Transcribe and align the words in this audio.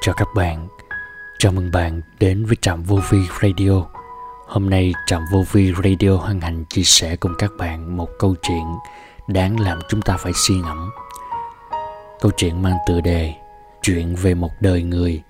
Chào 0.00 0.14
các 0.14 0.28
bạn, 0.34 0.68
chào 1.38 1.52
mừng 1.52 1.70
bạn 1.70 2.02
đến 2.20 2.44
với 2.44 2.56
Trạm 2.60 2.82
Vô 2.82 3.00
Vi 3.10 3.18
Radio. 3.42 3.84
Hôm 4.46 4.70
nay 4.70 4.92
Trạm 5.06 5.22
Vô 5.32 5.44
Vi 5.52 5.72
Radio 5.84 6.16
hân 6.16 6.40
hạnh 6.40 6.64
chia 6.68 6.82
sẻ 6.82 7.16
cùng 7.16 7.34
các 7.38 7.50
bạn 7.58 7.96
một 7.96 8.08
câu 8.18 8.34
chuyện 8.42 8.64
đáng 9.28 9.60
làm 9.60 9.78
chúng 9.88 10.02
ta 10.02 10.16
phải 10.16 10.32
suy 10.34 10.54
ngẫm. 10.54 10.90
Câu 12.20 12.32
chuyện 12.36 12.62
mang 12.62 12.76
tựa 12.86 13.00
đề 13.00 13.34
Chuyện 13.82 14.14
về 14.14 14.34
một 14.34 14.50
đời 14.60 14.82
người 14.82 15.22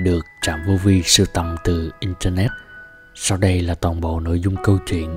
được 0.00 0.24
Trạm 0.42 0.64
Vô 0.66 0.74
Vi 0.84 1.02
sưu 1.02 1.26
tầm 1.34 1.56
từ 1.64 1.90
Internet. 2.00 2.50
Sau 3.14 3.38
đây 3.38 3.60
là 3.60 3.74
toàn 3.74 4.00
bộ 4.00 4.20
nội 4.20 4.40
dung 4.40 4.56
câu 4.64 4.78
chuyện. 4.86 5.16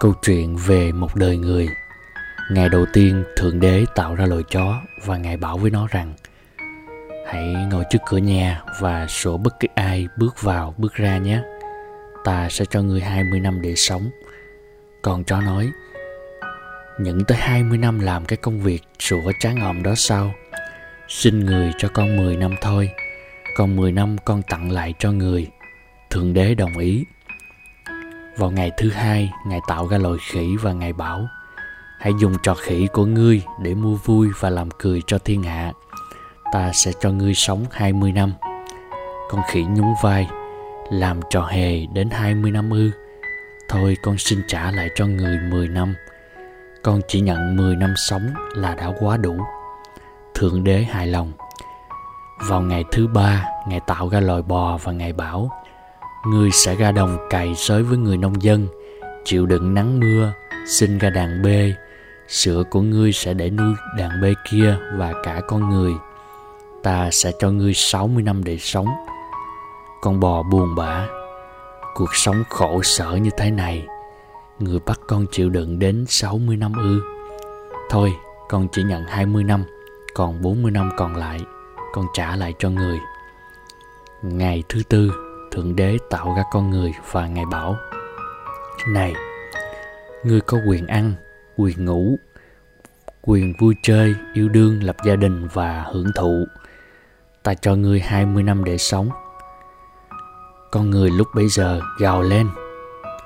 Câu 0.00 0.14
chuyện 0.22 0.56
về 0.56 0.92
một 0.92 1.16
đời 1.16 1.36
người. 1.36 1.68
Ngày 2.50 2.68
đầu 2.68 2.86
tiên 2.92 3.24
Thượng 3.36 3.60
Đế 3.60 3.84
tạo 3.94 4.14
ra 4.14 4.26
loài 4.26 4.42
chó 4.50 4.80
và 5.04 5.16
Ngài 5.16 5.36
bảo 5.36 5.58
với 5.58 5.70
nó 5.70 5.86
rằng 5.90 6.14
Hãy 7.30 7.54
ngồi 7.70 7.84
trước 7.90 7.98
cửa 8.06 8.16
nhà 8.16 8.62
và 8.80 9.06
sổ 9.06 9.36
bất 9.36 9.60
kỳ 9.60 9.68
ai 9.74 10.08
bước 10.16 10.42
vào 10.42 10.74
bước 10.78 10.94
ra 10.94 11.18
nhé. 11.18 11.42
Ta 12.24 12.48
sẽ 12.50 12.64
cho 12.70 12.82
người 12.82 13.00
20 13.00 13.40
năm 13.40 13.60
để 13.62 13.74
sống. 13.76 14.10
Còn 15.02 15.24
chó 15.24 15.40
nói, 15.40 15.70
những 17.00 17.24
tới 17.24 17.38
20 17.38 17.78
năm 17.78 18.00
làm 18.00 18.24
cái 18.24 18.36
công 18.36 18.60
việc 18.60 18.82
sủa 18.98 19.32
chán 19.40 19.60
ồm 19.60 19.82
đó 19.82 19.94
sao? 19.96 20.34
Xin 21.08 21.46
người 21.46 21.72
cho 21.78 21.88
con 21.94 22.16
10 22.16 22.36
năm 22.36 22.54
thôi, 22.60 22.90
còn 23.56 23.76
10 23.76 23.92
năm 23.92 24.16
con 24.24 24.42
tặng 24.42 24.70
lại 24.70 24.94
cho 24.98 25.12
người. 25.12 25.46
Thượng 26.10 26.34
đế 26.34 26.54
đồng 26.54 26.78
ý. 26.78 27.04
Vào 28.36 28.50
ngày 28.50 28.70
thứ 28.76 28.90
hai, 28.90 29.30
Ngài 29.46 29.60
tạo 29.68 29.88
ra 29.88 29.98
loài 29.98 30.18
khỉ 30.30 30.56
và 30.62 30.72
Ngài 30.72 30.92
bảo, 30.92 31.28
hãy 31.98 32.12
dùng 32.20 32.34
trò 32.42 32.54
khỉ 32.54 32.88
của 32.92 33.06
ngươi 33.06 33.42
để 33.62 33.74
mua 33.74 33.94
vui 33.94 34.28
và 34.40 34.50
làm 34.50 34.68
cười 34.78 35.00
cho 35.06 35.18
thiên 35.18 35.42
hạ 35.42 35.72
ta 36.52 36.70
sẽ 36.72 36.92
cho 37.00 37.10
ngươi 37.10 37.34
sống 37.34 37.64
20 37.70 38.12
năm. 38.12 38.32
Con 39.30 39.40
khỉ 39.50 39.62
nhún 39.62 39.94
vai, 40.02 40.28
làm 40.90 41.20
trò 41.30 41.46
hề 41.46 41.86
đến 41.86 42.10
20 42.10 42.50
năm 42.50 42.70
ư. 42.70 42.90
Thôi 43.68 43.96
con 44.02 44.18
xin 44.18 44.42
trả 44.48 44.70
lại 44.70 44.88
cho 44.94 45.06
người 45.06 45.38
10 45.50 45.68
năm. 45.68 45.94
Con 46.82 47.00
chỉ 47.08 47.20
nhận 47.20 47.56
10 47.56 47.76
năm 47.76 47.94
sống 47.96 48.30
là 48.54 48.74
đã 48.74 48.92
quá 49.00 49.16
đủ. 49.16 49.36
Thượng 50.34 50.64
đế 50.64 50.82
hài 50.82 51.06
lòng. 51.06 51.32
Vào 52.48 52.62
ngày 52.62 52.84
thứ 52.92 53.06
ba, 53.06 53.46
ngày 53.68 53.80
tạo 53.86 54.08
ra 54.08 54.20
loài 54.20 54.42
bò 54.42 54.78
và 54.82 54.92
ngày 54.92 55.12
bảo 55.12 55.50
Ngươi 56.26 56.50
sẽ 56.50 56.74
ra 56.74 56.92
đồng 56.92 57.18
cày 57.30 57.54
sới 57.54 57.82
với 57.82 57.98
người 57.98 58.16
nông 58.16 58.42
dân, 58.42 58.68
chịu 59.24 59.46
đựng 59.46 59.74
nắng 59.74 60.00
mưa, 60.00 60.32
sinh 60.66 60.98
ra 60.98 61.10
đàn 61.10 61.42
bê. 61.42 61.74
Sữa 62.28 62.62
của 62.70 62.82
ngươi 62.82 63.12
sẽ 63.12 63.34
để 63.34 63.50
nuôi 63.50 63.74
đàn 63.98 64.20
bê 64.22 64.34
kia 64.50 64.76
và 64.96 65.12
cả 65.24 65.40
con 65.48 65.70
người– 65.70 65.92
ta 66.82 67.10
sẽ 67.12 67.32
cho 67.38 67.50
ngươi 67.50 67.74
60 67.74 68.22
năm 68.22 68.44
để 68.44 68.58
sống. 68.58 68.86
Con 70.00 70.20
bò 70.20 70.42
buồn 70.42 70.74
bã, 70.74 71.06
cuộc 71.94 72.14
sống 72.14 72.44
khổ 72.50 72.82
sở 72.82 73.12
như 73.12 73.30
thế 73.36 73.50
này, 73.50 73.86
người 74.58 74.78
bắt 74.86 75.00
con 75.08 75.26
chịu 75.30 75.50
đựng 75.50 75.78
đến 75.78 76.04
60 76.08 76.56
năm 76.56 76.72
ư. 76.72 77.02
Thôi, 77.90 78.12
con 78.48 78.68
chỉ 78.72 78.82
nhận 78.82 79.04
20 79.04 79.44
năm, 79.44 79.64
còn 80.14 80.42
40 80.42 80.70
năm 80.70 80.90
còn 80.96 81.16
lại, 81.16 81.40
con 81.92 82.06
trả 82.14 82.36
lại 82.36 82.54
cho 82.58 82.70
người. 82.70 82.98
Ngày 84.22 84.62
thứ 84.68 84.82
tư, 84.88 85.12
Thượng 85.50 85.76
Đế 85.76 85.98
tạo 86.10 86.34
ra 86.36 86.42
con 86.52 86.70
người 86.70 86.92
và 87.10 87.26
Ngài 87.26 87.44
bảo 87.44 87.76
Này, 88.88 89.14
ngươi 90.24 90.40
có 90.40 90.58
quyền 90.68 90.86
ăn, 90.86 91.12
quyền 91.56 91.84
ngủ, 91.84 92.16
quyền 93.22 93.54
vui 93.60 93.74
chơi, 93.82 94.14
yêu 94.34 94.48
đương, 94.48 94.82
lập 94.82 94.96
gia 95.06 95.16
đình 95.16 95.48
và 95.52 95.84
hưởng 95.92 96.06
thụ 96.16 96.44
ta 97.42 97.54
cho 97.54 97.74
ngươi 97.74 98.00
20 98.00 98.42
năm 98.42 98.64
để 98.64 98.78
sống. 98.78 99.10
Con 100.70 100.90
người 100.90 101.10
lúc 101.10 101.28
bấy 101.34 101.48
giờ 101.48 101.80
gào 101.98 102.22
lên. 102.22 102.48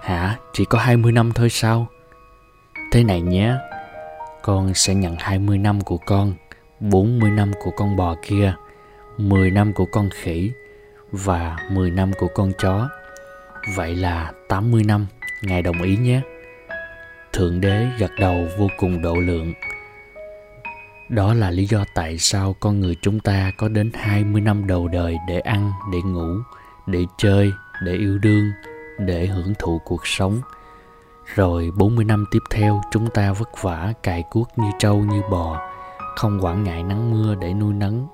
Hả, 0.03 0.39
chỉ 0.53 0.65
có 0.65 0.79
20 0.79 1.13
năm 1.13 1.33
thôi 1.33 1.51
sao? 1.51 1.87
Thế 2.93 3.05
này 3.05 3.21
nhé, 3.21 3.55
con 4.43 4.75
sẽ 4.75 4.95
nhận 4.95 5.17
20 5.19 5.59
năm 5.59 5.81
của 5.81 5.99
con, 6.07 6.35
40 6.81 7.31
năm 7.31 7.53
của 7.65 7.71
con 7.77 7.97
bò 7.97 8.15
kia, 8.23 8.55
10 9.19 9.51
năm 9.51 9.73
của 9.73 9.87
con 9.87 10.09
khỉ 10.11 10.53
và 11.13 11.57
10 11.71 11.91
năm 11.91 12.13
của 12.19 12.29
con 12.35 12.53
chó. 12.59 12.89
Vậy 13.75 13.95
là 13.95 14.33
80 14.49 14.83
năm, 14.85 15.07
Ngài 15.43 15.63
đồng 15.63 15.83
ý 15.83 15.97
nhé. 15.97 16.21
Thượng 17.33 17.61
đế 17.61 17.87
gật 17.99 18.11
đầu 18.19 18.49
vô 18.59 18.69
cùng 18.77 19.03
độ 19.03 19.15
lượng 19.15 19.53
đó 21.15 21.35
là 21.35 21.51
lý 21.51 21.67
do 21.67 21.85
tại 21.95 22.19
sao 22.19 22.57
con 22.61 22.81
người 22.81 22.97
chúng 23.03 23.21
ta 23.21 23.53
có 23.57 23.69
đến 23.69 23.91
20 23.95 24.41
năm 24.41 24.67
đầu 24.67 24.89
đời 24.89 25.17
để 25.29 25.41
ăn, 25.41 25.73
để 25.93 25.99
ngủ, 26.03 26.29
để 26.87 27.07
chơi, 27.17 27.53
để 27.83 27.93
yêu 27.93 28.19
đương, 28.19 28.51
để 28.99 29.27
hưởng 29.27 29.53
thụ 29.59 29.81
cuộc 29.85 30.07
sống. 30.07 30.41
Rồi 31.35 31.71
40 31.77 32.05
năm 32.05 32.25
tiếp 32.31 32.39
theo 32.51 32.81
chúng 32.91 33.11
ta 33.11 33.33
vất 33.33 33.63
vả 33.63 33.93
cài 34.03 34.23
cuốc 34.31 34.49
như 34.57 34.71
trâu 34.79 34.97
như 34.97 35.23
bò, 35.31 35.61
không 36.17 36.45
quản 36.45 36.65
ngại 36.65 36.83
nắng 36.83 37.11
mưa 37.11 37.35
để 37.35 37.55
nuôi 37.55 37.75
nấng 37.75 38.07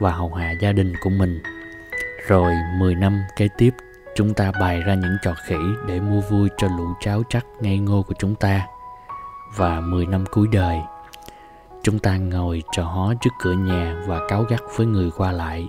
và 0.00 0.12
hầu 0.12 0.34
hạ 0.34 0.52
gia 0.60 0.72
đình 0.72 0.92
của 1.02 1.10
mình. 1.10 1.42
Rồi 2.28 2.52
10 2.78 2.94
năm 2.94 3.22
kế 3.36 3.48
tiếp 3.58 3.70
chúng 4.14 4.34
ta 4.34 4.52
bày 4.60 4.80
ra 4.80 4.94
những 4.94 5.16
trò 5.22 5.34
khỉ 5.46 5.58
để 5.88 6.00
mua 6.00 6.20
vui 6.20 6.48
cho 6.56 6.68
lũ 6.78 6.86
cháu 7.00 7.22
chắc 7.28 7.46
ngây 7.60 7.78
ngô 7.78 8.02
của 8.02 8.14
chúng 8.18 8.34
ta. 8.34 8.66
Và 9.56 9.80
10 9.80 10.06
năm 10.06 10.24
cuối 10.32 10.48
đời 10.52 10.80
chúng 11.86 11.98
ta 11.98 12.16
ngồi 12.16 12.62
trò 12.72 12.84
hó 12.84 13.14
trước 13.20 13.30
cửa 13.38 13.52
nhà 13.52 14.02
và 14.06 14.20
cáo 14.28 14.42
gắt 14.42 14.60
với 14.76 14.86
người 14.86 15.10
qua 15.16 15.32
lại. 15.32 15.66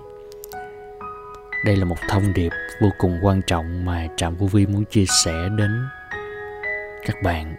Đây 1.64 1.76
là 1.76 1.84
một 1.84 1.96
thông 2.08 2.32
điệp 2.34 2.52
vô 2.82 2.88
cùng 2.98 3.18
quan 3.22 3.40
trọng 3.46 3.84
mà 3.84 4.06
trạm 4.16 4.36
vô 4.36 4.46
vi 4.46 4.66
muốn 4.66 4.84
chia 4.84 5.04
sẻ 5.24 5.48
đến 5.56 5.86
các 7.06 7.16
bạn. 7.22 7.56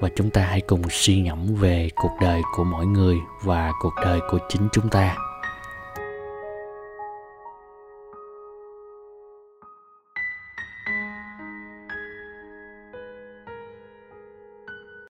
Và 0.00 0.08
chúng 0.16 0.30
ta 0.30 0.42
hãy 0.42 0.60
cùng 0.60 0.82
suy 0.90 1.20
ngẫm 1.20 1.54
về 1.54 1.90
cuộc 1.94 2.16
đời 2.20 2.42
của 2.56 2.64
mỗi 2.64 2.86
người 2.86 3.16
và 3.42 3.72
cuộc 3.80 3.94
đời 4.04 4.20
của 4.30 4.38
chính 4.48 4.68
chúng 4.72 4.88
ta. 4.88 5.16